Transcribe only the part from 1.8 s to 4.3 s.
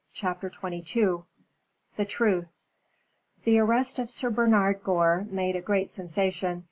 THE TRUTH The arrest of